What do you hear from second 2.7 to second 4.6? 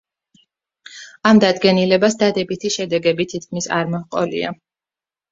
შედეგები თითქმის არ მოჰყოლია.